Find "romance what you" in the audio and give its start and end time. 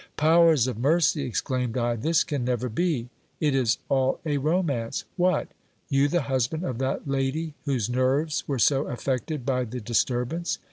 4.39-6.07